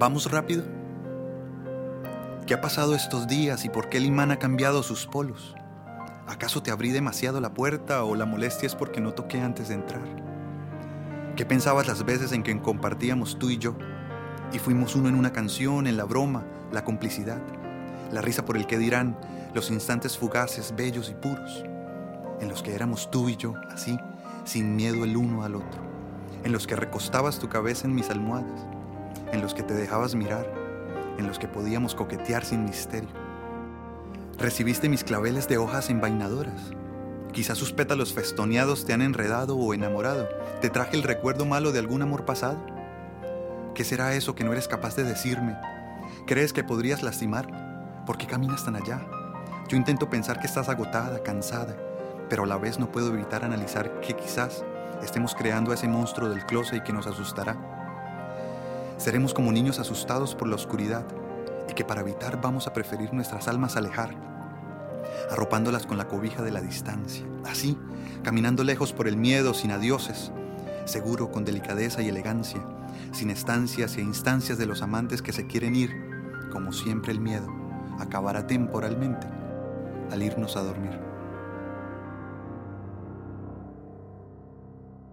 ¿Vamos 0.00 0.30
rápido? 0.30 0.64
¿Qué 2.46 2.54
ha 2.54 2.62
pasado 2.62 2.94
estos 2.94 3.28
días 3.28 3.66
y 3.66 3.68
por 3.68 3.90
qué 3.90 3.98
el 3.98 4.06
imán 4.06 4.30
ha 4.30 4.38
cambiado 4.38 4.82
sus 4.82 5.04
polos? 5.06 5.54
¿Acaso 6.26 6.62
te 6.62 6.70
abrí 6.70 6.88
demasiado 6.88 7.38
la 7.38 7.52
puerta 7.52 8.02
o 8.04 8.14
la 8.14 8.24
molestia 8.24 8.66
es 8.66 8.74
porque 8.74 9.02
no 9.02 9.12
toqué 9.12 9.42
antes 9.42 9.68
de 9.68 9.74
entrar? 9.74 10.00
¿Qué 11.36 11.44
pensabas 11.44 11.86
las 11.86 12.02
veces 12.06 12.32
en 12.32 12.42
que 12.42 12.58
compartíamos 12.62 13.38
tú 13.38 13.50
y 13.50 13.58
yo? 13.58 13.76
Y 14.54 14.58
fuimos 14.58 14.96
uno 14.96 15.10
en 15.10 15.16
una 15.16 15.34
canción, 15.34 15.86
en 15.86 15.98
la 15.98 16.04
broma, 16.04 16.46
la 16.72 16.82
complicidad, 16.82 17.42
la 18.10 18.22
risa 18.22 18.46
por 18.46 18.56
el 18.56 18.66
que 18.66 18.78
dirán, 18.78 19.18
los 19.52 19.70
instantes 19.70 20.16
fugaces, 20.16 20.74
bellos 20.74 21.10
y 21.10 21.14
puros, 21.14 21.62
en 22.40 22.48
los 22.48 22.62
que 22.62 22.74
éramos 22.74 23.10
tú 23.10 23.28
y 23.28 23.36
yo, 23.36 23.52
así, 23.70 23.98
sin 24.44 24.76
miedo 24.76 25.04
el 25.04 25.18
uno 25.18 25.44
al 25.44 25.56
otro, 25.56 25.82
en 26.42 26.52
los 26.52 26.66
que 26.66 26.74
recostabas 26.74 27.38
tu 27.38 27.50
cabeza 27.50 27.86
en 27.86 27.94
mis 27.94 28.08
almohadas, 28.08 28.66
en 29.32 29.40
los 29.40 29.54
que 29.54 29.62
te 29.62 29.74
dejabas 29.74 30.14
mirar, 30.14 30.52
en 31.18 31.26
los 31.26 31.38
que 31.38 31.48
podíamos 31.48 31.94
coquetear 31.94 32.44
sin 32.44 32.64
misterio. 32.64 33.10
Recibiste 34.38 34.88
mis 34.88 35.04
claveles 35.04 35.48
de 35.48 35.58
hojas 35.58 35.90
envainadoras. 35.90 36.72
Quizás 37.32 37.58
sus 37.58 37.72
pétalos 37.72 38.12
festoneados 38.12 38.84
te 38.86 38.92
han 38.92 39.02
enredado 39.02 39.56
o 39.56 39.74
enamorado. 39.74 40.28
¿Te 40.60 40.70
traje 40.70 40.96
el 40.96 41.02
recuerdo 41.02 41.44
malo 41.44 41.72
de 41.72 41.78
algún 41.78 42.02
amor 42.02 42.24
pasado? 42.24 42.58
¿Qué 43.74 43.84
será 43.84 44.14
eso 44.14 44.34
que 44.34 44.42
no 44.42 44.52
eres 44.52 44.66
capaz 44.66 44.96
de 44.96 45.04
decirme? 45.04 45.56
¿Crees 46.26 46.52
que 46.52 46.64
podrías 46.64 47.02
lastimar? 47.02 48.04
¿Por 48.06 48.18
qué 48.18 48.26
caminas 48.26 48.64
tan 48.64 48.76
allá? 48.76 49.06
Yo 49.68 49.76
intento 49.76 50.10
pensar 50.10 50.40
que 50.40 50.46
estás 50.46 50.68
agotada, 50.68 51.22
cansada, 51.22 51.76
pero 52.28 52.44
a 52.44 52.46
la 52.46 52.56
vez 52.56 52.78
no 52.78 52.90
puedo 52.90 53.14
evitar 53.14 53.44
analizar 53.44 54.00
que 54.00 54.16
quizás 54.16 54.64
estemos 55.02 55.34
creando 55.34 55.70
a 55.70 55.74
ese 55.74 55.86
monstruo 55.86 56.28
del 56.28 56.44
closet 56.46 56.78
y 56.78 56.80
que 56.82 56.92
nos 56.92 57.06
asustará. 57.06 57.79
Seremos 59.00 59.32
como 59.32 59.50
niños 59.50 59.78
asustados 59.78 60.34
por 60.34 60.46
la 60.46 60.56
oscuridad 60.56 61.06
y 61.70 61.72
que 61.72 61.86
para 61.86 62.02
evitar 62.02 62.38
vamos 62.42 62.66
a 62.66 62.74
preferir 62.74 63.14
nuestras 63.14 63.48
almas 63.48 63.78
alejar, 63.78 64.14
arropándolas 65.30 65.86
con 65.86 65.96
la 65.96 66.06
cobija 66.06 66.42
de 66.42 66.50
la 66.50 66.60
distancia, 66.60 67.24
así, 67.46 67.78
caminando 68.22 68.62
lejos 68.62 68.92
por 68.92 69.08
el 69.08 69.16
miedo, 69.16 69.54
sin 69.54 69.70
adioses, 69.70 70.32
seguro, 70.84 71.32
con 71.32 71.46
delicadeza 71.46 72.02
y 72.02 72.10
elegancia, 72.10 72.62
sin 73.12 73.30
estancias 73.30 73.96
e 73.96 74.02
instancias 74.02 74.58
de 74.58 74.66
los 74.66 74.82
amantes 74.82 75.22
que 75.22 75.32
se 75.32 75.46
quieren 75.46 75.76
ir, 75.76 75.96
como 76.52 76.70
siempre 76.70 77.10
el 77.10 77.20
miedo 77.20 77.48
acabará 77.98 78.46
temporalmente 78.46 79.26
al 80.10 80.22
irnos 80.22 80.58
a 80.58 80.62
dormir. 80.62 81.09